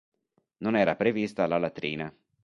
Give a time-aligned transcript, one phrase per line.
[0.63, 2.11] Non era prevista la latrina.